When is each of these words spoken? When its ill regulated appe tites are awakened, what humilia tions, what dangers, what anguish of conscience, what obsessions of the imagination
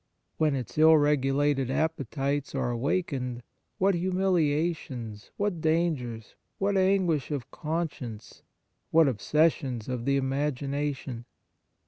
When 0.37 0.55
its 0.55 0.79
ill 0.79 0.97
regulated 0.97 1.67
appe 1.67 2.09
tites 2.09 2.55
are 2.55 2.71
awakened, 2.71 3.43
what 3.77 3.93
humilia 3.93 4.75
tions, 4.75 5.29
what 5.37 5.61
dangers, 5.61 6.33
what 6.57 6.75
anguish 6.75 7.29
of 7.29 7.51
conscience, 7.51 8.41
what 8.89 9.07
obsessions 9.07 9.87
of 9.87 10.05
the 10.05 10.17
imagination 10.17 11.25